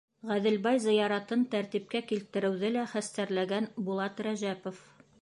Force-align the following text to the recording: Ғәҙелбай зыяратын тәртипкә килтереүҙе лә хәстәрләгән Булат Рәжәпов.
Ғәҙелбай 0.27 0.79
зыяратын 0.85 1.43
тәртипкә 1.53 2.03
килтереүҙе 2.13 2.75
лә 2.79 2.89
хәстәрләгән 2.97 3.73
Булат 3.91 4.29
Рәжәпов. 4.31 4.87